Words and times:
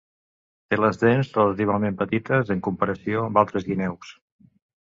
Té 0.73 0.79
les 0.79 0.97
dents 1.01 1.29
relativament 1.35 1.99
petites 2.01 2.51
en 2.57 2.65
comparació 2.69 3.23
amb 3.27 3.41
altres 3.43 3.69
guineus. 3.69 4.15